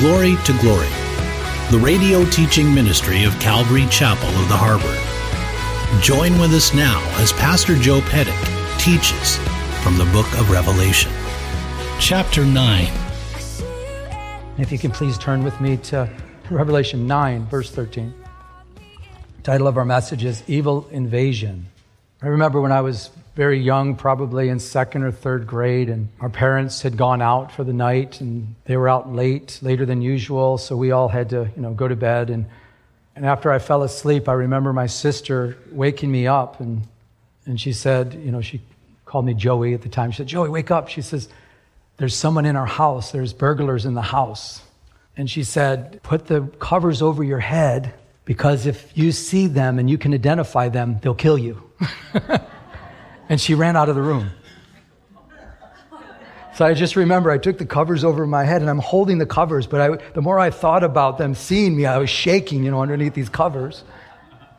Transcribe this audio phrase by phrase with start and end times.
[0.00, 0.88] Glory to Glory,
[1.70, 4.96] the radio teaching ministry of Calvary Chapel of the Harbor.
[6.02, 8.32] Join with us now as Pastor Joe Pettick
[8.80, 9.36] teaches
[9.84, 11.12] from the book of Revelation.
[11.98, 12.88] Chapter 9.
[14.56, 16.08] If you can please turn with me to
[16.50, 18.14] Revelation 9, verse 13.
[19.36, 21.66] The title of our message is Evil Invasion.
[22.22, 26.28] I remember when I was very young, probably in second or third grade, and our
[26.28, 30.58] parents had gone out for the night and they were out late, later than usual,
[30.58, 32.30] so we all had to, you know, go to bed.
[32.30, 32.46] And,
[33.14, 36.82] and after I fell asleep, I remember my sister waking me up and,
[37.46, 38.60] and she said, you know, she
[39.10, 40.12] called me Joey at the time.
[40.12, 40.88] She said, Joey, wake up.
[40.88, 41.28] She says,
[41.96, 44.62] There's someone in our house, there's burglars in the house.
[45.16, 47.92] And she said, Put the covers over your head
[48.24, 51.60] because if you see them and you can identify them, they'll kill you.
[53.30, 54.30] and she ran out of the room.
[56.56, 59.24] So I just remember I took the covers over my head and I'm holding the
[59.24, 62.70] covers, but I, the more I thought about them seeing me, I was shaking, you
[62.70, 63.84] know, underneath these covers.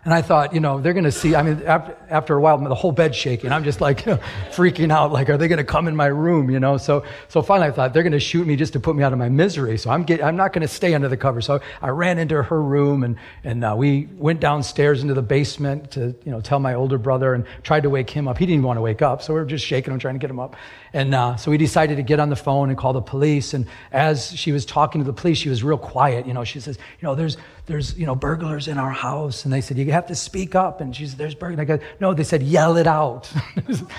[0.04, 1.36] And I thought, you know, they're going to see.
[1.36, 3.52] I mean, after, after a while, the whole bed's shaking.
[3.52, 5.12] I'm just like you know, freaking out.
[5.12, 6.50] Like, are they going to come in my room?
[6.50, 6.78] You know.
[6.78, 9.14] So, so finally, I thought they're going to shoot me just to put me out
[9.14, 9.78] of my misery.
[9.78, 11.40] So I'm get, I'm not going to stay under the cover.
[11.40, 15.92] So I ran into her room and and uh, we went downstairs into the basement
[15.92, 18.40] to you know tell my older brother and tried to wake him up.
[18.40, 20.32] He didn't want to wake up, so we were just shaking him, trying to get
[20.32, 20.56] him up.
[20.94, 23.54] And uh, so we decided to get on the phone and call the police.
[23.54, 26.26] And as she was talking to the police, she was real quiet.
[26.26, 27.38] You know, she says, you know, there's
[27.72, 30.82] there's you know burglars in our house, and they said you have to speak up.
[30.82, 31.60] And she said, there's burglars.
[31.60, 33.28] I go, no, they said yell it out.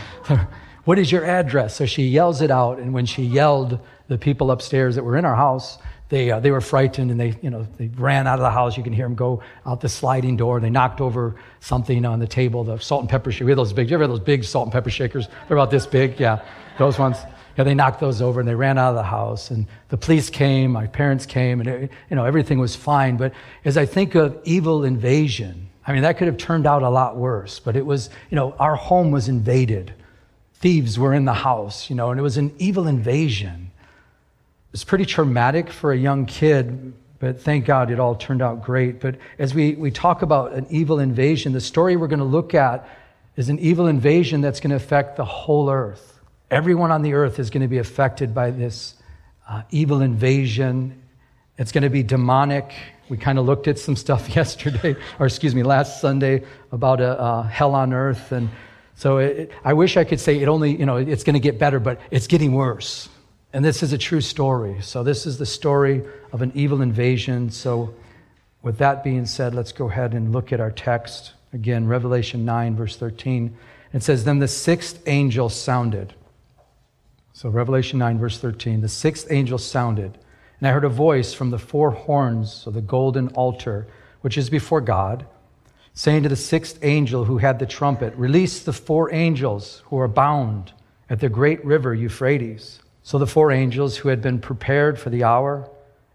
[0.84, 1.77] what is your address?
[1.77, 3.78] So she yells it out, and when she yelled,
[4.09, 5.78] the people upstairs that were in our house
[6.12, 8.77] they, uh, they were frightened and they, you know, they ran out of the house.
[8.77, 10.60] You can hear them go out the sliding door.
[10.60, 13.47] They knocked over something on the table, the salt and pepper shaker.
[13.47, 15.28] We had those big, you ever had those big salt and pepper shakers?
[15.49, 16.21] They're about this big.
[16.21, 16.44] Yeah,
[16.78, 17.16] those ones.
[17.56, 19.50] Yeah, they knocked those over and they ran out of the house.
[19.50, 23.16] And the police came, my parents came, and it, you know, everything was fine.
[23.16, 23.32] But
[23.64, 27.16] as I think of evil invasion, I mean, that could have turned out a lot
[27.16, 27.58] worse.
[27.58, 29.92] But it was, you know, our home was invaded.
[30.54, 33.70] Thieves were in the house, you know, and it was an evil invasion.
[34.72, 39.00] It's pretty traumatic for a young kid, but thank God it all turned out great.
[39.00, 42.54] But as we, we talk about an evil invasion, the story we're going to look
[42.54, 42.88] at
[43.36, 46.11] is an evil invasion that's going to affect the whole earth.
[46.52, 48.94] Everyone on the earth is going to be affected by this
[49.48, 51.02] uh, evil invasion.
[51.56, 52.74] It's going to be demonic.
[53.08, 57.18] We kind of looked at some stuff yesterday, or excuse me, last Sunday about a,
[57.18, 58.32] uh, hell on earth.
[58.32, 58.50] And
[58.96, 61.58] so it, I wish I could say it only, you know, it's going to get
[61.58, 63.08] better, but it's getting worse.
[63.54, 64.76] And this is a true story.
[64.82, 66.02] So, this is the story
[66.32, 67.50] of an evil invasion.
[67.50, 67.94] So,
[68.60, 71.32] with that being said, let's go ahead and look at our text.
[71.54, 73.56] Again, Revelation 9, verse 13.
[73.94, 76.12] It says, Then the sixth angel sounded.
[77.34, 78.82] So, Revelation 9, verse 13.
[78.82, 80.19] The sixth angel sounded,
[80.59, 83.87] and I heard a voice from the four horns of the golden altar,
[84.20, 85.25] which is before God,
[85.94, 90.09] saying to the sixth angel who had the trumpet, Release the four angels who are
[90.09, 90.72] bound
[91.09, 92.81] at the great river Euphrates.
[93.03, 95.69] So the four angels who had been prepared for the hour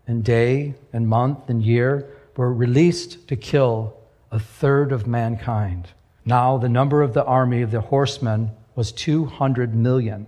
[0.06, 3.98] and day and month and year were released to kill
[4.32, 5.90] a third of mankind.
[6.26, 10.28] Now the number of the army of the horsemen was 200 million.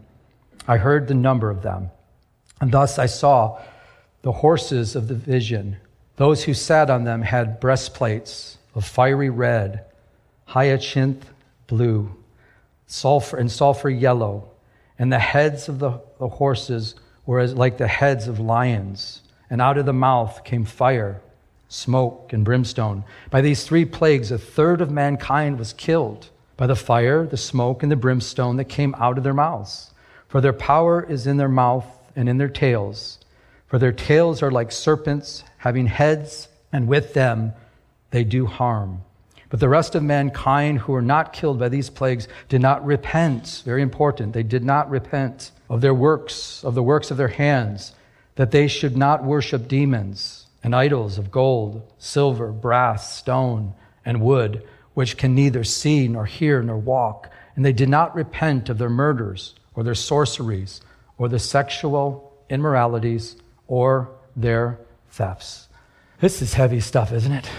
[0.69, 1.90] I heard the number of them.
[2.62, 3.59] And thus I saw
[4.22, 5.78] the horses of the vision.
[6.18, 9.85] Those who sat on them had breastplates of fiery red,
[10.46, 11.28] hyacinth
[11.66, 12.16] blue,
[12.85, 14.50] sulfur and sulfur yellow
[15.00, 16.94] and the heads of the, the horses
[17.25, 19.22] were as, like the heads of lions.
[19.50, 21.22] And out of the mouth came fire,
[21.69, 23.06] smoke, and brimstone.
[23.31, 27.81] By these three plagues, a third of mankind was killed by the fire, the smoke,
[27.81, 29.89] and the brimstone that came out of their mouths.
[30.30, 33.18] For their power is in their mouth and in their tails.
[33.66, 37.54] For their tails are like serpents, having heads, and with them
[38.12, 39.02] they do harm.
[39.50, 43.64] But the rest of mankind who were not killed by these plagues did not repent.
[43.66, 44.34] Very important.
[44.34, 47.94] They did not repent of their works, of the works of their hands,
[48.36, 53.74] that they should not worship demons and idols of gold, silver, brass, stone,
[54.06, 54.62] and wood,
[54.94, 57.32] which can neither see nor hear nor walk.
[57.56, 60.81] And they did not repent of their murders or their sorceries
[61.18, 64.78] or their sexual immoralities or their
[65.12, 65.70] thefts.
[66.20, 67.50] This is heavy stuff, isn't it?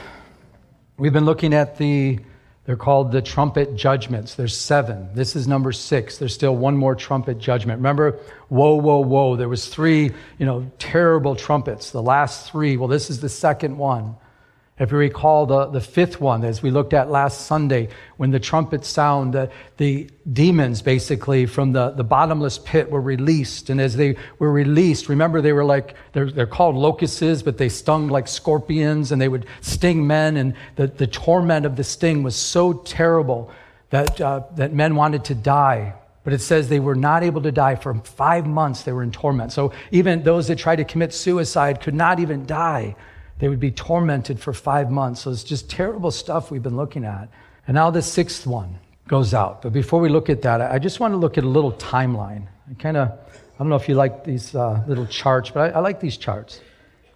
[0.99, 2.19] We've been looking at the,
[2.67, 4.34] they're called the trumpet judgments.
[4.34, 5.08] There's seven.
[5.14, 6.19] This is number six.
[6.19, 7.78] There's still one more trumpet judgment.
[7.78, 8.19] Remember,
[8.50, 9.37] whoa, whoa, whoa.
[9.37, 11.90] There was three, you know, terrible trumpets.
[11.90, 12.76] The last three.
[12.76, 14.16] Well, this is the second one.
[14.80, 18.40] If you recall the, the fifth one, as we looked at last Sunday, when the
[18.40, 23.68] trumpets sound, the, the demons basically from the, the bottomless pit were released.
[23.68, 27.68] And as they were released, remember they were like, they're, they're called locusts, but they
[27.68, 30.38] stung like scorpions and they would sting men.
[30.38, 33.50] And the, the torment of the sting was so terrible
[33.90, 35.92] that, uh, that men wanted to die.
[36.24, 38.84] But it says they were not able to die for five months.
[38.84, 39.52] They were in torment.
[39.52, 42.96] So even those that tried to commit suicide could not even die.
[43.40, 45.22] They would be tormented for five months.
[45.22, 47.28] So it's just terrible stuff we've been looking at.
[47.66, 48.78] And now the sixth one
[49.08, 49.62] goes out.
[49.62, 52.46] But before we look at that, I just want to look at a little timeline.
[52.70, 55.78] I kind of, I don't know if you like these uh, little charts, but I,
[55.78, 56.60] I, like these charts.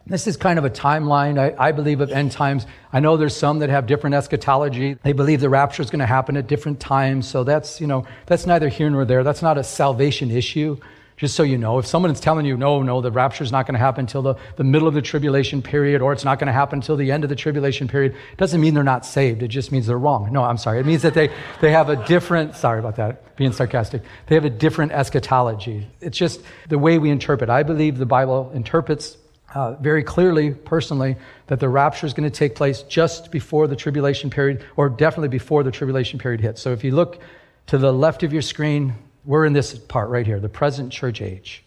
[0.06, 2.66] This is kind of a timeline, I, I believe, of end times.
[2.92, 4.94] I know there's some that have different eschatology.
[5.02, 7.28] They believe the rapture is going to happen at different times.
[7.28, 9.22] So that's, you know, that's neither here nor there.
[9.24, 10.78] That's not a salvation issue.
[11.16, 13.66] Just so you know, if someone is telling you, no, no, the rapture is not
[13.66, 16.48] going to happen until the, the middle of the tribulation period, or it's not going
[16.48, 19.40] to happen until the end of the tribulation period, it doesn't mean they're not saved.
[19.42, 20.32] It just means they're wrong.
[20.32, 20.80] No, I'm sorry.
[20.80, 21.30] It means that they,
[21.60, 24.02] they have a different, sorry about that, being sarcastic.
[24.26, 25.86] They have a different eschatology.
[26.00, 27.48] It's just the way we interpret.
[27.48, 29.16] I believe the Bible interprets
[29.54, 31.14] uh, very clearly, personally,
[31.46, 35.28] that the rapture is going to take place just before the tribulation period, or definitely
[35.28, 36.60] before the tribulation period hits.
[36.60, 37.20] So if you look
[37.68, 38.94] to the left of your screen,
[39.24, 41.64] we're in this part right here, the present church age.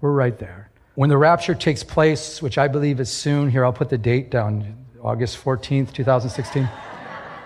[0.00, 0.70] We're right there.
[0.94, 4.30] When the rapture takes place, which I believe is soon, here I'll put the date
[4.30, 6.68] down, August 14th, 2016.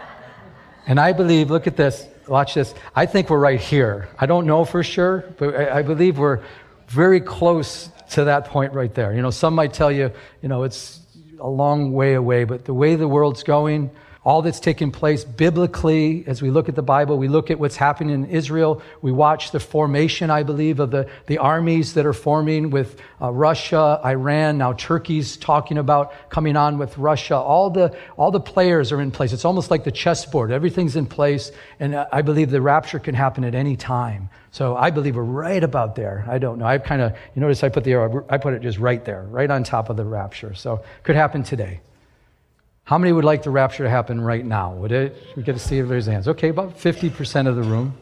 [0.86, 2.74] and I believe, look at this, watch this.
[2.96, 4.08] I think we're right here.
[4.18, 6.42] I don't know for sure, but I, I believe we're
[6.88, 9.14] very close to that point right there.
[9.14, 10.10] You know, some might tell you,
[10.42, 11.00] you know, it's
[11.38, 13.90] a long way away, but the way the world's going,
[14.24, 17.18] all that's taken place biblically as we look at the Bible.
[17.18, 18.80] We look at what's happening in Israel.
[19.02, 23.30] We watch the formation, I believe, of the, the armies that are forming with uh,
[23.30, 24.56] Russia, Iran.
[24.56, 27.36] Now Turkey's talking about coming on with Russia.
[27.36, 29.34] All the, all the players are in place.
[29.34, 30.50] It's almost like the chessboard.
[30.50, 31.52] Everything's in place.
[31.78, 34.30] And uh, I believe the rapture can happen at any time.
[34.52, 36.24] So I believe we're right about there.
[36.28, 36.64] I don't know.
[36.64, 39.24] I kind of, you notice I put the arrow, I put it just right there,
[39.24, 40.54] right on top of the rapture.
[40.54, 41.80] So could happen today.
[42.84, 44.74] How many would like the rapture to happen right now?
[44.74, 45.16] Would it?
[45.36, 46.28] We get to see if there's hands.
[46.28, 47.96] Okay, about 50% of the room.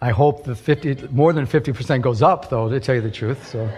[0.00, 3.48] I hope the 50, more than 50% goes up, though, to tell you the truth.
[3.48, 3.70] So,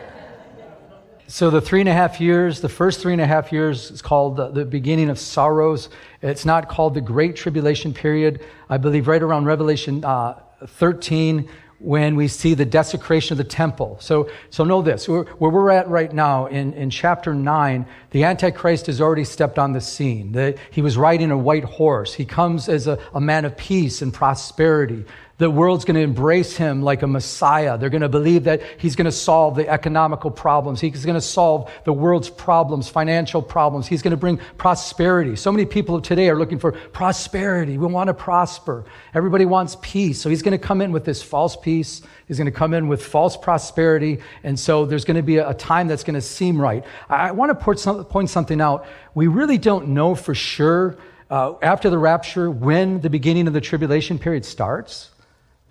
[1.28, 4.02] so the three and a half years, the first three and a half years is
[4.02, 5.90] called the, the beginning of sorrows.
[6.22, 8.44] It's not called the Great Tribulation period.
[8.68, 13.98] I believe right around Revelation uh, 13, when we see the desecration of the temple.
[14.00, 18.86] So, so know this where, we're at right now in, in chapter 9, the Antichrist
[18.86, 20.32] has already stepped on the scene.
[20.32, 22.14] The, he was riding a white horse.
[22.14, 25.04] He comes as a, a man of peace and prosperity.
[25.38, 27.76] The world's going to embrace him like a Messiah.
[27.76, 30.80] They're going to believe that he's going to solve the economical problems.
[30.80, 33.86] He's going to solve the world's problems, financial problems.
[33.86, 35.36] He's going to bring prosperity.
[35.36, 37.76] So many people of today are looking for prosperity.
[37.76, 38.86] We want to prosper.
[39.12, 40.18] Everybody wants peace.
[40.22, 42.00] So he's going to come in with this false peace.
[42.28, 44.20] He's going to come in with false prosperity.
[44.42, 46.82] And so there's going to be a time that's going to seem right.
[47.10, 48.86] I want to point something out.
[49.14, 50.96] We really don't know for sure
[51.28, 55.10] uh, after the rapture when the beginning of the tribulation period starts.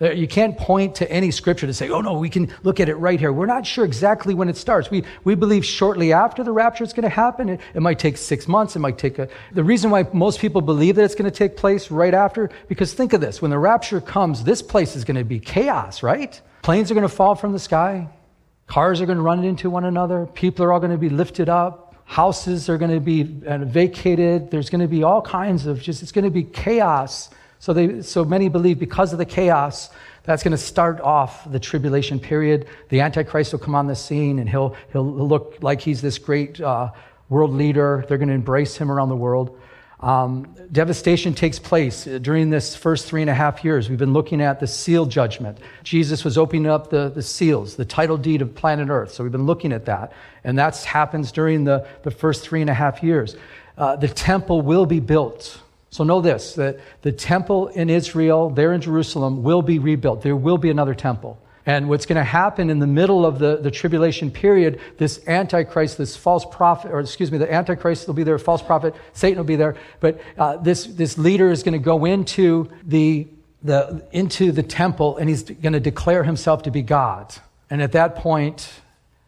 [0.01, 2.89] Uh, you can't point to any scripture to say, oh no, we can look at
[2.89, 3.31] it right here.
[3.31, 4.91] We're not sure exactly when it starts.
[4.91, 7.47] We, we believe shortly after the rapture it's going to happen.
[7.47, 8.75] It, it might take six months.
[8.75, 11.55] It might take a, the reason why most people believe that it's going to take
[11.55, 13.41] place right after, because think of this.
[13.41, 16.41] When the rapture comes, this place is going to be chaos, right?
[16.61, 18.09] Planes are going to fall from the sky.
[18.67, 20.25] Cars are going to run into one another.
[20.25, 21.95] People are all going to be lifted up.
[22.03, 24.51] Houses are going to be uh, vacated.
[24.51, 27.29] There's going to be all kinds of just, it's going to be chaos
[27.65, 29.89] so, they, so many believe because of the chaos,
[30.21, 32.67] that's going to start off the tribulation period.
[32.89, 36.61] The Antichrist will come on the scene and he'll, he'll look like he's this great
[36.61, 36.91] uh,
[37.27, 38.05] world leader.
[38.07, 39.59] They're going to embrace him around the world.
[39.99, 43.89] Um, devastation takes place during this first three and a half years.
[43.89, 45.57] We've been looking at the seal judgment.
[45.81, 49.11] Jesus was opening up the, the seals, the title deed of planet Earth.
[49.11, 50.13] So we've been looking at that.
[50.43, 53.35] And that happens during the, the first three and a half years.
[53.75, 55.61] Uh, the temple will be built.
[55.89, 60.21] So know this that the temple in Israel, there in Jerusalem, will be rebuilt.
[60.21, 61.39] There will be another temple.
[61.65, 65.97] And what's going to happen in the middle of the, the tribulation period, this Antichrist,
[65.97, 69.45] this false prophet, or excuse me, the Antichrist will be there, false prophet, Satan will
[69.45, 73.27] be there, but uh, this, this leader is going to go into the,
[73.63, 77.33] the, into the temple and he's going to declare himself to be God.
[77.71, 78.69] And at that point,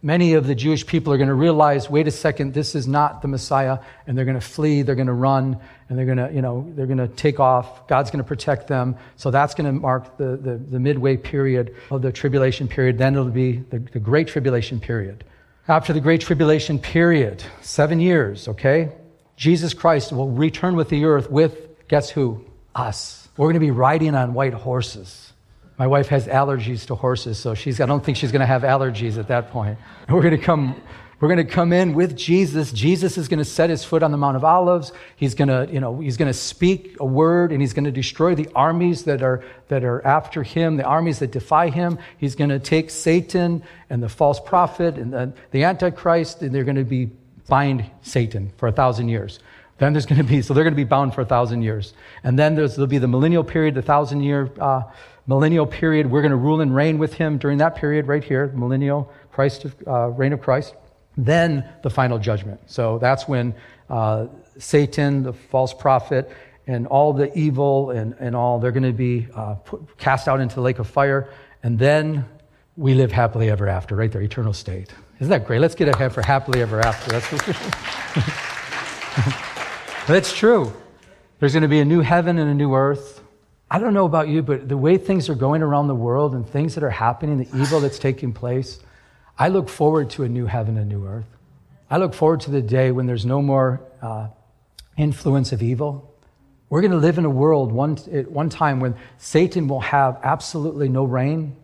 [0.01, 3.21] many of the Jewish people are going to realize, wait a second, this is not
[3.21, 6.31] the Messiah, and they're going to flee, they're going to run, and they're going to,
[6.33, 7.87] you know, they're going to take off.
[7.87, 8.95] God's going to protect them.
[9.15, 12.97] So that's going to mark the, the, the midway period of the tribulation period.
[12.97, 15.23] Then it'll be the, the great tribulation period.
[15.67, 18.91] After the great tribulation period, seven years, okay?
[19.35, 22.45] Jesus Christ will return with the earth with, guess who?
[22.73, 23.27] Us.
[23.37, 25.33] We're going to be riding on white horses.
[25.77, 28.63] My wife has allergies to horses, so she's, I don't think she's going to have
[28.63, 29.77] allergies at that point.
[30.09, 30.81] We're going to come
[31.19, 32.71] we're going to come in with Jesus.
[32.71, 34.91] Jesus is going to set his foot on the Mount of Olives.
[35.15, 37.91] He's going to, you know, he's going to speak a word and he's going to
[37.91, 41.97] destroy the armies that are, that are after him, the armies that defy him.
[42.19, 46.63] He's going to take Satan and the false prophet and the, the Antichrist and they're
[46.63, 47.09] going to be
[47.47, 49.39] bind Satan for a thousand years.
[49.79, 51.93] Then there's going to be, so they're going to be bound for a thousand years.
[52.23, 54.83] And then there's, there'll be the millennial period, the thousand year, uh,
[55.27, 56.09] millennial period.
[56.09, 59.67] We're going to rule and reign with him during that period right here, millennial Christ,
[59.85, 60.73] uh, reign of Christ
[61.17, 62.61] then the final judgment.
[62.67, 63.55] So that's when
[63.89, 64.27] uh,
[64.59, 66.31] Satan, the false prophet,
[66.67, 70.39] and all the evil and, and all, they're going to be uh, put, cast out
[70.39, 71.29] into the lake of fire.
[71.63, 72.25] And then
[72.75, 74.93] we live happily ever after, right there, eternal state.
[75.19, 75.59] Isn't that great?
[75.59, 77.11] Let's get ahead for happily ever after.
[77.11, 77.29] That's,
[80.07, 80.71] That's true.
[81.39, 83.16] There's going to be a new heaven and a new earth.
[83.69, 86.47] I don't know about you, but the way things are going around the world and
[86.47, 88.79] things that are happening, the evil that's taking place,
[89.37, 91.25] I look forward to a new heaven and new earth.
[91.89, 94.27] I look forward to the day when there's no more uh,
[94.97, 96.13] influence of evil.
[96.69, 100.19] We're going to live in a world one, at one time when Satan will have
[100.23, 101.55] absolutely no reign.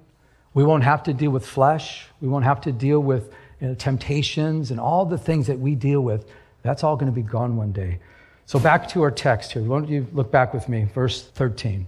[0.54, 2.06] We won't have to deal with flesh.
[2.22, 5.76] We won't have to deal with you know, temptations and all the things that we
[5.76, 6.30] deal with.
[6.64, 8.00] That's all going to be gone one day.
[8.46, 9.62] So back to our text here.
[9.64, 11.88] Why don't you look back with me, verse 13.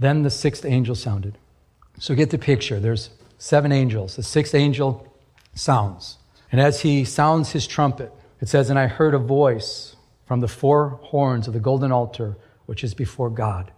[0.00, 1.36] Then the sixth angel sounded.
[1.98, 2.80] So get the picture.
[2.80, 4.16] There's seven angels.
[4.16, 5.06] The sixth angel
[5.54, 6.16] sounds.
[6.50, 9.94] And as he sounds his trumpet, it says, And I heard a voice
[10.26, 13.70] from the four horns of the golden altar, which is before God.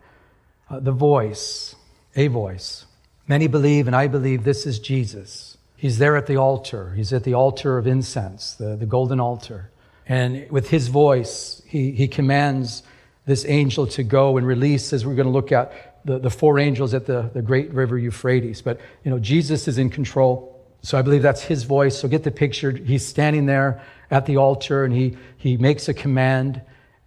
[0.71, 1.75] Uh, the voice,
[2.15, 2.87] a voice.
[3.27, 5.59] Many believe, and I believe, this is Jesus.
[5.77, 6.93] He's there at the altar.
[6.95, 9.71] He's at the altar of incense, the, the golden altar.
[10.07, 12.85] And with his voice, he, he commands
[13.27, 16.59] this angel to go and release, as we're going to look at, the, the four
[16.59, 18.63] angels at the, the great river Euphrates.
[18.63, 20.61] But, you know, Jesus is in control.
[20.83, 21.99] So I believe that's his voice.
[21.99, 22.71] So get the picture.
[22.73, 26.61] He's standing there at the altar and he, he makes a command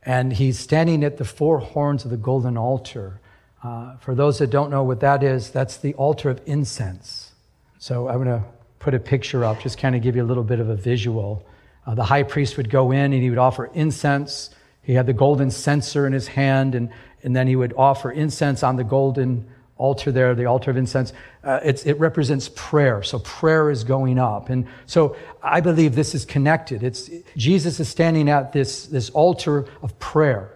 [0.04, 3.20] and he's standing at the four horns of the golden altar.
[3.64, 7.32] Uh, for those that don't know what that is, that's the altar of incense.
[7.80, 8.46] So I'm going to
[8.80, 11.46] put a picture up, just kind of give you a little bit of a visual.
[11.86, 14.52] Uh, the high priest would go in and he would offer incense.
[14.84, 16.92] He had the golden censer in his hand, and
[17.26, 19.46] and then he would offer incense on the golden
[19.78, 21.12] altar there, the altar of incense.
[21.44, 23.04] Uh, it represents prayer.
[23.04, 24.50] So prayer is going up.
[24.50, 26.82] And so I believe this is connected.
[26.82, 30.55] It's, Jesus is standing at this, this altar of prayer.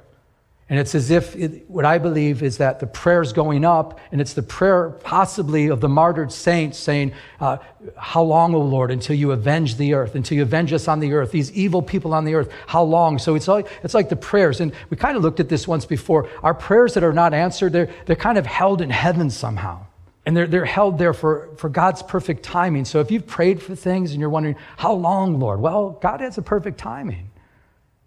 [0.70, 4.22] And it's as if it, what I believe is that the prayer's going up, and
[4.22, 7.58] it's the prayer possibly of the martyred saints saying, uh,
[7.98, 11.14] How long, O Lord, until you avenge the earth, until you avenge us on the
[11.14, 12.52] earth, these evil people on the earth?
[12.68, 13.18] How long?
[13.18, 14.62] So it's like, it's like the prayers.
[14.62, 16.30] And we kind of looked at this once before.
[16.44, 19.88] Our prayers that are not answered, they're, they're kind of held in heaven somehow.
[20.28, 22.86] And they're, they're held there for, for God's perfect timing.
[22.86, 25.62] So if you've prayed for things and you're wondering, How long, Lord?
[25.62, 27.32] Well, God has a perfect timing.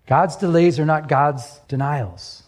[0.06, 2.41] God's delays are not God's denials.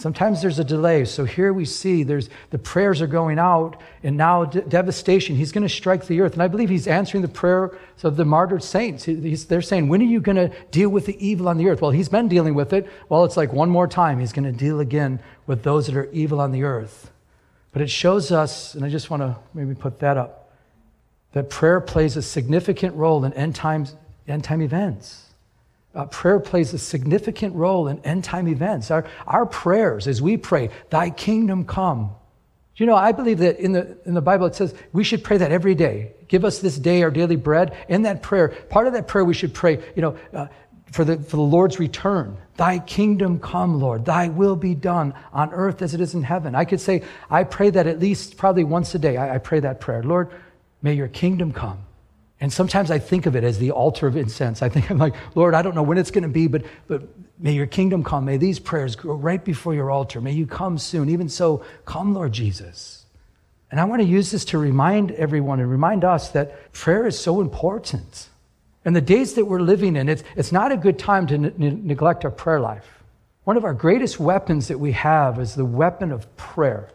[0.00, 1.04] Sometimes there's a delay.
[1.04, 5.36] So here we see there's the prayers are going out, and now de- devastation.
[5.36, 8.24] He's going to strike the earth, and I believe he's answering the prayer of the
[8.24, 9.04] martyred saints.
[9.04, 11.82] He's, they're saying, "When are you going to deal with the evil on the earth?"
[11.82, 12.88] Well, he's been dealing with it.
[13.10, 14.20] Well, it's like one more time.
[14.20, 17.10] He's going to deal again with those that are evil on the earth.
[17.74, 20.50] But it shows us, and I just want to maybe put that up,
[21.32, 23.94] that prayer plays a significant role in end times,
[24.26, 25.29] end time events
[25.94, 28.90] uh, prayer plays a significant role in end time events.
[28.90, 32.12] Our, our prayers, as we pray, Thy kingdom come.
[32.76, 35.36] You know, I believe that in the, in the Bible it says we should pray
[35.36, 36.12] that every day.
[36.28, 37.76] Give us this day our daily bread.
[37.88, 40.46] In that prayer, part of that prayer we should pray, you know, uh,
[40.90, 42.38] for, the, for the Lord's return.
[42.56, 44.06] Thy kingdom come, Lord.
[44.06, 46.54] Thy will be done on earth as it is in heaven.
[46.54, 49.18] I could say, I pray that at least probably once a day.
[49.18, 50.02] I, I pray that prayer.
[50.02, 50.30] Lord,
[50.80, 51.84] may your kingdom come.
[52.40, 54.62] And sometimes I think of it as the altar of incense.
[54.62, 57.02] I think I'm like, Lord, I don't know when it's going to be, but, but
[57.38, 58.24] may your kingdom come.
[58.24, 60.22] May these prayers go right before your altar.
[60.22, 61.10] May you come soon.
[61.10, 63.04] Even so, come, Lord Jesus.
[63.70, 67.18] And I want to use this to remind everyone and remind us that prayer is
[67.18, 68.30] so important.
[68.86, 71.82] And the days that we're living in, it's, it's not a good time to n-
[71.84, 72.86] neglect our prayer life.
[73.44, 76.88] One of our greatest weapons that we have is the weapon of prayer.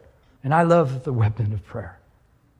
[0.43, 1.99] And I love the weapon of prayer.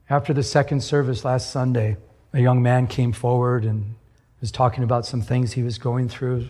[0.07, 1.97] After the second service last Sunday,
[2.35, 3.95] a young man came forward and
[4.41, 6.49] was talking about some things he was going through.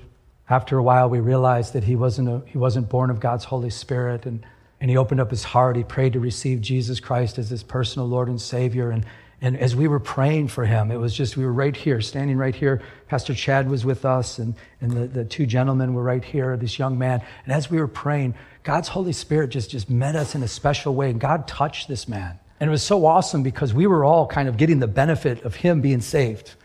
[0.50, 3.70] After a while, we realized that he wasn't, a, he wasn't born of God's Holy
[3.70, 4.26] Spirit.
[4.26, 4.44] And,
[4.82, 5.76] and he opened up his heart.
[5.76, 8.90] He prayed to receive Jesus Christ as his personal Lord and Savior.
[8.90, 9.06] And,
[9.42, 12.38] And as we were praying for him, it was just, we were right here, standing
[12.38, 12.82] right here.
[13.08, 16.80] Pastor Chad was with us, and, and the, the two gentlemen were right here, this
[16.80, 17.22] young man.
[17.44, 20.96] And as we were praying, God's Holy Spirit just, just met us in a special
[20.96, 22.40] way, and God touched this man.
[22.60, 25.56] And it was so awesome because we were all kind of getting the benefit of
[25.56, 26.56] him being saved.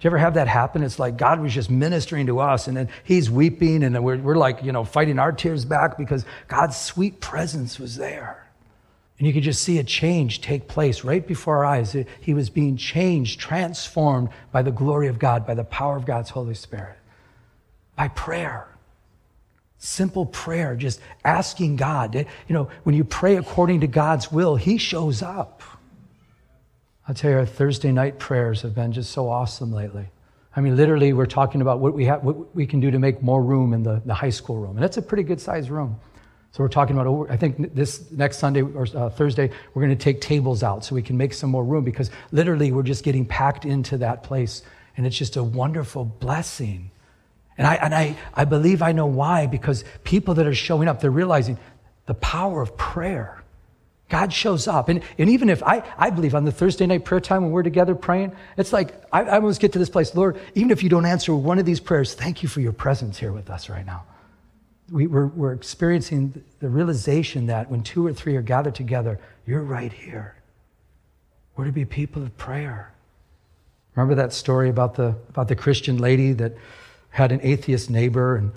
[0.00, 0.82] Do you ever have that happen?
[0.82, 4.36] It's like God was just ministering to us, and then He's weeping, and we're, we're
[4.36, 8.50] like, you know, fighting our tears back because God's sweet presence was there.
[9.18, 11.94] And you could just see a change take place right before our eyes.
[12.22, 16.30] He was being changed, transformed by the glory of God, by the power of God's
[16.30, 16.96] Holy Spirit,
[17.94, 18.69] by prayer.
[19.82, 22.14] Simple prayer, just asking God.
[22.14, 25.62] You know, when you pray according to God's will, He shows up.
[27.08, 30.04] I'll tell you, our Thursday night prayers have been just so awesome lately.
[30.54, 33.22] I mean, literally, we're talking about what we, have, what we can do to make
[33.22, 34.72] more room in the, the high school room.
[34.72, 35.98] And that's a pretty good sized room.
[36.52, 40.04] So we're talking about, I think this next Sunday or uh, Thursday, we're going to
[40.04, 43.24] take tables out so we can make some more room because literally we're just getting
[43.24, 44.60] packed into that place.
[44.98, 46.90] And it's just a wonderful blessing.
[47.60, 51.00] And I, and I, I believe I know why because people that are showing up,
[51.00, 51.58] they're realizing
[52.06, 53.36] the power of prayer.
[54.08, 54.88] God shows up.
[54.88, 57.62] And, and even if I, I believe on the Thursday night prayer time when we're
[57.62, 60.88] together praying, it's like I, I almost get to this place, Lord, even if you
[60.88, 63.86] don't answer one of these prayers, thank you for your presence here with us right
[63.86, 64.02] now
[64.90, 69.62] we, we're, we're experiencing the realization that when two or three are gathered together, you're
[69.62, 70.34] right here.
[71.56, 72.92] We're to be people of prayer.
[73.94, 76.54] Remember that story about the, about the Christian lady that
[77.10, 78.52] had an atheist neighbor and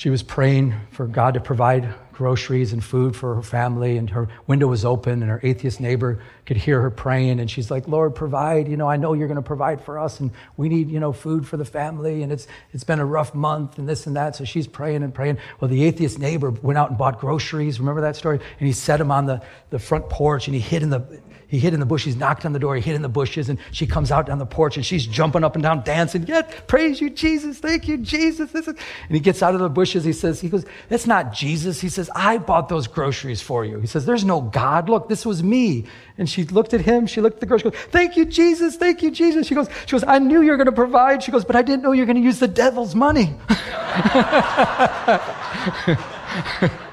[0.00, 4.28] she was praying for God to provide groceries and food for her family, and her
[4.46, 8.14] window was open, and her atheist neighbor could hear her praying, and she's like, "Lord,
[8.14, 8.68] provide.
[8.68, 11.12] You know, I know you're going to provide for us, and we need, you know,
[11.12, 14.36] food for the family, and it's it's been a rough month, and this and that."
[14.36, 15.38] So she's praying and praying.
[15.60, 17.80] Well, the atheist neighbor went out and bought groceries.
[17.80, 18.38] Remember that story?
[18.58, 21.58] And he set them on the the front porch, and he hid in the he
[21.58, 23.84] hid in the bushes, knocked on the door, he hid in the bushes, and she
[23.84, 26.24] comes out on the porch and she's jumping up and down, dancing.
[26.28, 27.58] Yeah, praise you, Jesus.
[27.58, 28.52] Thank you, Jesus.
[28.52, 28.76] This is...
[29.08, 30.04] And he gets out of the bushes.
[30.04, 31.80] He says, he goes, that's not Jesus.
[31.80, 33.80] He says, I bought those groceries for you.
[33.80, 34.88] He says, there's no God.
[34.88, 35.86] Look, this was me.
[36.16, 37.08] And she looked at him.
[37.08, 37.74] She looked at the groceries.
[37.74, 38.76] Goes, Thank you, Jesus.
[38.76, 39.48] Thank you, Jesus.
[39.48, 41.24] She goes, she goes, I knew you were going to provide.
[41.24, 43.34] She goes, but I didn't know you were going to use the devil's money.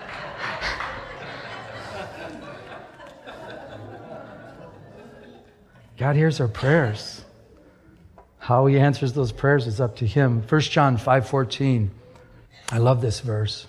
[5.98, 7.24] God hears our prayers.
[8.38, 10.44] How he answers those prayers is up to him.
[10.48, 11.90] 1 John 5:14.
[12.72, 13.66] I love this verse.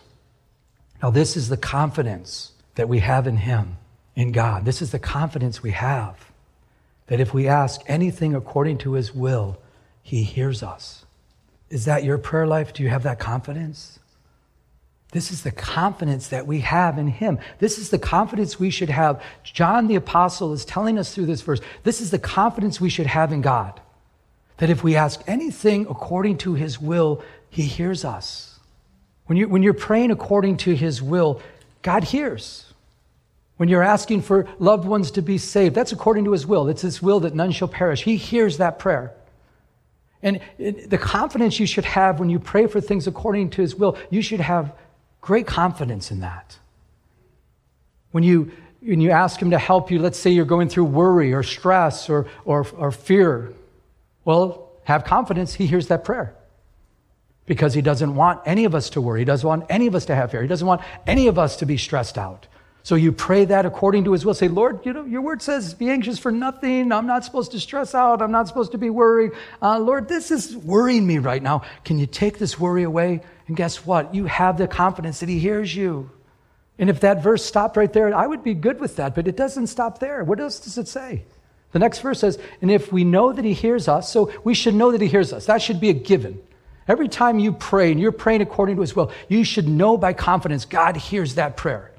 [1.03, 3.79] Now this is the confidence that we have in him,
[4.15, 4.65] in God.
[4.65, 6.31] This is the confidence we have
[7.07, 9.59] that if we ask anything according to his will,
[10.03, 11.07] he hears us.
[11.71, 12.73] Is that your prayer life?
[12.73, 13.99] Do you have that confidence?
[15.11, 17.39] This is the confidence that we have in Him.
[17.59, 19.23] This is the confidence we should have.
[19.43, 23.07] John the Apostle is telling us through this verse this is the confidence we should
[23.07, 23.81] have in God.
[24.59, 28.59] That if we ask anything according to His will, He hears us.
[29.27, 31.41] When you're, when you're praying according to His will,
[31.83, 32.67] God hears.
[33.57, 36.69] When you're asking for loved ones to be saved, that's according to His will.
[36.69, 38.03] It's His will that none shall perish.
[38.03, 39.13] He hears that prayer.
[40.23, 43.97] And the confidence you should have when you pray for things according to His will,
[44.11, 44.73] you should have
[45.21, 46.59] Great confidence in that.
[48.13, 51.33] When you, when you ask Him to help you, let's say you're going through worry
[51.33, 53.53] or stress or, or, or fear,
[54.25, 56.35] well, have confidence He hears that prayer.
[57.47, 59.21] Because He doesn't want any of us to worry.
[59.21, 60.43] He doesn't want any of us to have fear.
[60.43, 62.47] He doesn't want any of us to be stressed out.
[62.89, 64.33] So you pray that according to his will.
[64.33, 66.91] Say, Lord, you know, your word says, be anxious for nothing.
[66.91, 68.23] I'm not supposed to stress out.
[68.23, 69.33] I'm not supposed to be worried.
[69.61, 71.65] Uh, Lord, this is worrying me right now.
[71.85, 73.21] Can you take this worry away?
[73.49, 74.15] And guess what?
[74.15, 76.11] You have the confidence that He hears you.
[76.79, 79.37] And if that verse stopped right there, I would be good with that, but it
[79.37, 80.23] doesn't stop there.
[80.23, 81.25] What else does it say?
[81.73, 84.75] The next verse says, And if we know that He hears us, so we should
[84.75, 85.47] know that He hears us.
[85.47, 86.41] That should be a given.
[86.87, 90.13] Every time you pray and you're praying according to His will, you should know by
[90.13, 91.91] confidence God hears that prayer.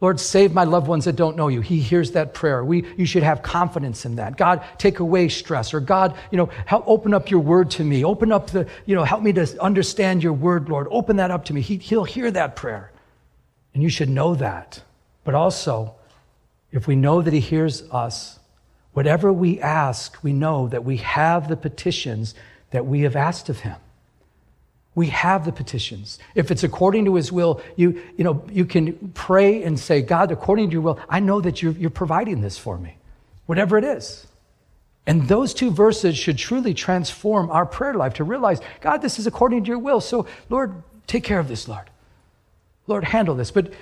[0.00, 1.60] Lord, save my loved ones that don't know you.
[1.60, 2.64] He hears that prayer.
[2.64, 4.38] We, you should have confidence in that.
[4.38, 5.74] God, take away stress.
[5.74, 8.02] Or God, you know, help open up your word to me.
[8.02, 10.88] Open up the, you know, help me to understand your word, Lord.
[10.90, 11.60] Open that up to me.
[11.60, 12.90] He, he'll hear that prayer.
[13.74, 14.82] And you should know that.
[15.22, 15.94] But also,
[16.72, 18.38] if we know that he hears us,
[18.94, 22.34] whatever we ask, we know that we have the petitions
[22.70, 23.76] that we have asked of him.
[24.94, 26.18] We have the petitions.
[26.34, 30.32] If it's according to his will, you, you, know, you can pray and say, God,
[30.32, 32.96] according to your will, I know that you're, you're providing this for me,
[33.46, 34.26] whatever it is.
[35.06, 39.26] And those two verses should truly transform our prayer life to realize, God, this is
[39.26, 40.00] according to your will.
[40.00, 41.88] So, Lord, take care of this, Lord.
[42.86, 43.50] Lord, handle this.
[43.50, 43.72] But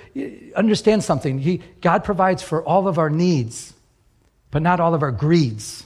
[0.55, 1.39] understand something.
[1.39, 3.73] He, God provides for all of our needs.
[4.51, 5.85] but not all of our greeds.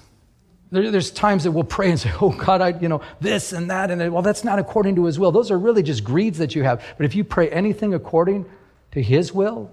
[0.73, 3.69] There, there's times that we'll pray and say, Oh God, I, you know, this and
[3.69, 3.91] that.
[3.91, 5.31] And well, that's not according to his will.
[5.31, 6.83] Those are really just greeds that you have.
[6.97, 8.45] But if you pray anything according
[8.91, 9.71] to his will,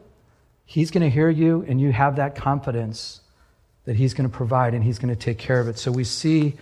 [0.67, 3.23] he's going to hear you and you have that confidence
[3.87, 5.79] that he's going to provide and he's going to take care of it.
[5.79, 6.55] So we see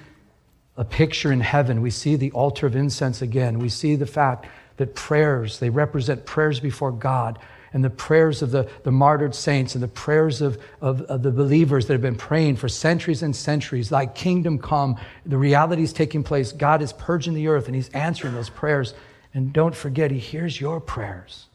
[0.77, 1.83] a picture in heaven.
[1.83, 3.59] We see the altar of incense again.
[3.59, 4.47] We see the fact
[4.77, 7.41] that prayers, they represent prayers before God
[7.73, 11.31] and the prayers of the, the martyred saints and the prayers of, of, of, the
[11.31, 13.89] believers that have been praying for centuries and centuries.
[13.89, 14.97] Thy kingdom come.
[15.27, 16.53] The reality is taking place.
[16.53, 18.95] God is purging the earth and He's answering those prayers.
[19.35, 21.47] And don't forget, He hears your prayers.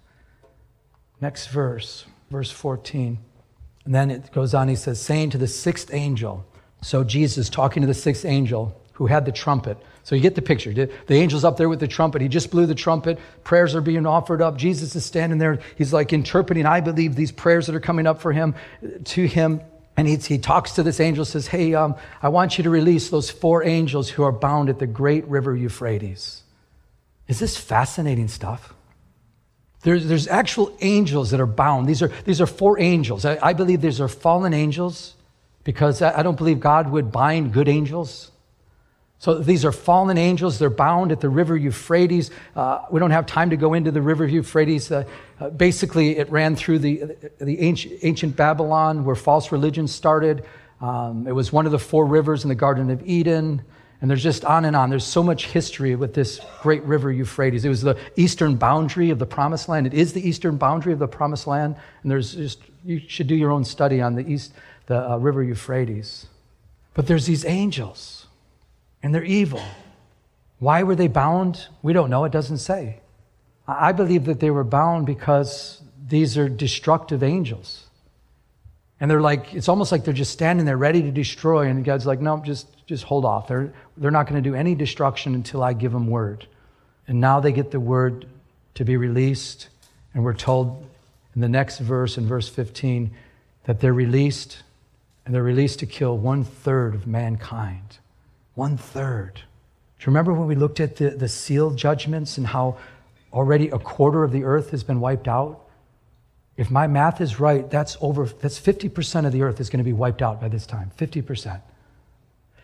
[1.19, 3.17] Next verse, verse 14.
[3.85, 6.45] And then it goes on, He says, saying to the sixth angel,
[6.81, 9.77] so Jesus talking to the sixth angel who had the trumpet.
[10.03, 10.73] So you get the picture.
[10.73, 12.21] The, angel's up there with the trumpet.
[12.21, 13.19] He just blew the trumpet.
[13.45, 14.57] Prayers are being offered up.
[14.57, 15.59] Jesus is standing there.
[15.77, 18.53] He's like interpreting, I believe, these prayers that are coming up for him,
[19.05, 19.61] to him.
[19.95, 23.09] And he, he talks to this angel, says, Hey, um, I want you to release
[23.09, 26.43] those four angels who are bound at the great river Euphrates.
[27.29, 28.73] Is this fascinating stuff?
[29.83, 31.87] There's, there's actual angels that are bound.
[31.87, 33.23] These are, these are four angels.
[33.23, 35.15] I, I believe these are fallen angels
[35.63, 38.31] because I, I don't believe God would bind good angels.
[39.23, 40.59] So these are fallen angels.
[40.59, 42.29] They're bound at the river Euphrates.
[42.57, 44.91] Uh, we don't have time to go into the river Euphrates.
[44.91, 45.05] Uh,
[45.39, 50.43] uh, basically, it ran through the, the ancient, ancient Babylon where false religion started.
[50.81, 53.61] Um, it was one of the four rivers in the Garden of Eden.
[54.01, 54.89] And there's just on and on.
[54.89, 57.63] There's so much history with this great river Euphrates.
[57.63, 59.87] It was the eastern boundary of the promised land.
[59.87, 61.77] It is the eastern boundary of the promised land.
[62.01, 64.51] And there's just, you should do your own study on the east,
[64.87, 66.27] the uh, river Euphrates.
[66.93, 68.27] But there's these angels
[69.03, 69.61] and they're evil.
[70.59, 71.67] Why were they bound?
[71.81, 72.23] We don't know.
[72.23, 73.01] It doesn't say.
[73.67, 77.85] I believe that they were bound because these are destructive angels.
[78.99, 81.67] And they're like, it's almost like they're just standing there ready to destroy.
[81.67, 83.47] And God's like, no, just, just hold off.
[83.47, 86.47] They're, they're not going to do any destruction until I give them word.
[87.07, 88.25] And now they get the word
[88.75, 89.67] to be released.
[90.13, 90.87] And we're told
[91.35, 93.11] in the next verse, in verse 15,
[93.65, 94.63] that they're released,
[95.25, 97.97] and they're released to kill one third of mankind.
[98.55, 99.35] One third.
[99.35, 102.77] Do you remember when we looked at the, the seal judgments and how
[103.31, 105.61] already a quarter of the earth has been wiped out?
[106.55, 109.83] If my math is right, that's over, that's 50% of the earth is going to
[109.83, 110.91] be wiped out by this time.
[110.97, 111.61] 50%.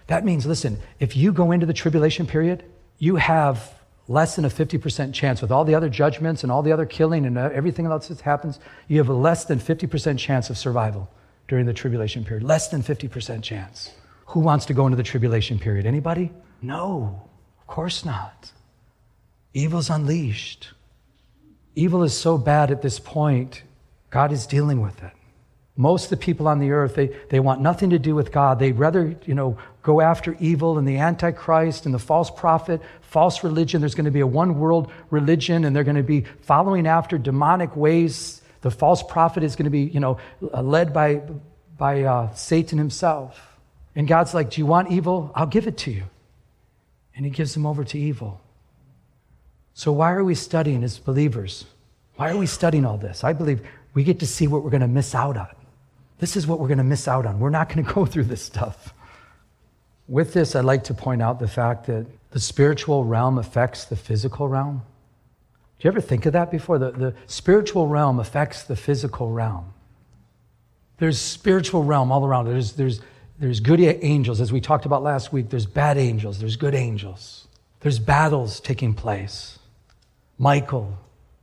[0.08, 2.64] That means, listen, if you go into the tribulation period,
[3.00, 3.74] you have
[4.08, 7.26] less than a 50% chance with all the other judgments and all the other killing
[7.26, 11.10] and uh, everything else that happens, you have a less than 50% chance of survival
[11.48, 12.44] during the tribulation period.
[12.44, 13.92] Less than 50% chance.
[14.30, 15.88] Who wants to go into the tribulation period?
[15.88, 16.32] Anybody?
[16.62, 17.20] No,
[17.60, 18.52] of course not.
[19.56, 20.70] Evil's unleashed.
[21.74, 23.64] Evil is so bad at this point,
[24.12, 25.12] God is dealing with it.
[25.76, 28.60] Most of the people on the earth, they, they want nothing to do with God.
[28.60, 33.44] They'd rather, you know, go after evil and the Antichrist and the false prophet, false
[33.44, 33.82] religion.
[33.82, 37.18] There's going to be a one world religion and they're going to be following after
[37.18, 38.42] demonic ways.
[38.62, 41.24] The false prophet is going to be, you know, led by,
[41.78, 43.49] by uh, Satan himself.
[44.00, 45.30] And God's like, Do you want evil?
[45.36, 46.04] I'll give it to you.
[47.14, 48.40] And He gives them over to evil.
[49.74, 51.66] So, why are we studying as believers?
[52.16, 53.26] Why are we studying all this?
[53.26, 53.60] I believe
[53.94, 55.54] we get to see what we're going to miss out on.
[56.20, 57.42] This is what we're going to miss out on.
[57.42, 58.94] We're not going to go through this stuff.
[60.08, 63.98] With this, I'd like to point out the fact that the spiritual realm affects the
[63.98, 64.82] physical realm.
[65.78, 66.80] Do you ever think of that before?
[66.80, 69.74] The, the spiritual realm affects the physical realm.
[71.00, 72.46] There's spiritual realm all around.
[72.46, 73.02] There's, there's
[73.40, 75.50] there's good angels, as we talked about last week.
[75.50, 76.40] There's bad angels.
[76.40, 77.48] There's good angels.
[77.80, 79.58] There's battles taking place.
[80.38, 80.98] Michael.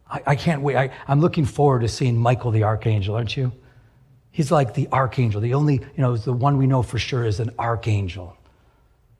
[0.08, 0.76] I, I can't wait.
[0.76, 3.50] I, I'm looking forward to seeing Michael the archangel, aren't you?
[4.30, 5.40] He's like the archangel.
[5.40, 8.35] The only, you know, the one we know for sure is an archangel.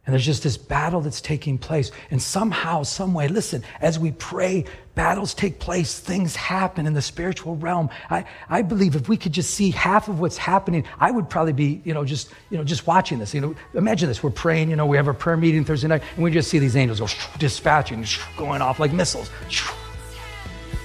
[0.07, 1.91] And there's just this battle that's taking place.
[2.13, 4.65] And somehow, some way, listen, as we pray,
[4.95, 7.91] battles take place, things happen in the spiritual realm.
[8.09, 11.53] I, I believe if we could just see half of what's happening, I would probably
[11.53, 13.35] be, you know, just, you know, just watching this.
[13.35, 14.23] You know, imagine this.
[14.23, 16.61] We're praying, you know, we have a prayer meeting Thursday night, and we just see
[16.61, 18.05] these angels go dispatching,
[18.37, 19.29] going off like missiles.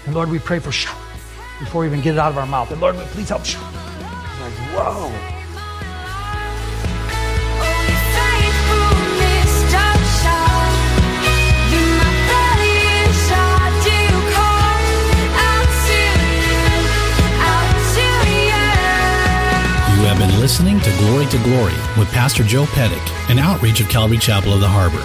[0.07, 0.71] And Lord, we pray for
[1.59, 2.71] before we even get it out of our mouth.
[2.71, 3.41] And Lord, please help.
[3.41, 5.40] Like, whoa.
[20.41, 24.59] Listening to Glory to Glory with Pastor Joe Pettick, an outreach of Calvary Chapel of
[24.59, 25.03] the Harbor.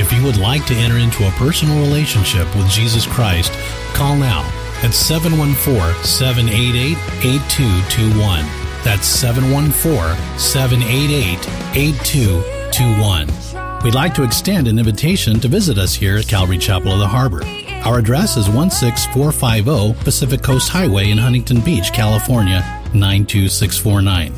[0.00, 3.50] If you would like to enter into a personal relationship with Jesus Christ,
[3.92, 4.42] call now
[4.84, 8.44] at 714 788 8221.
[8.84, 13.82] That's 714 788 8221.
[13.82, 17.08] We'd like to extend an invitation to visit us here at Calvary Chapel of the
[17.08, 17.42] Harbor.
[17.84, 24.32] Our address is 16450 Pacific Coast Highway in Huntington Beach, California 92649.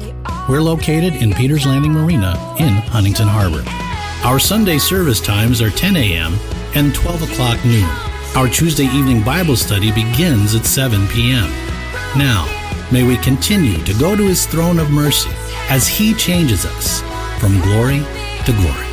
[0.48, 3.62] We're located in Peters Landing Marina in Huntington Harbor.
[4.26, 6.34] Our Sunday service times are 10 a.m.
[6.74, 7.88] and 12 o'clock noon.
[8.36, 11.48] Our Tuesday evening Bible study begins at 7 p.m.
[12.16, 12.46] Now,
[12.92, 15.30] may we continue to go to His throne of mercy
[15.68, 17.00] as He changes us
[17.40, 18.00] from glory
[18.44, 18.89] to glory.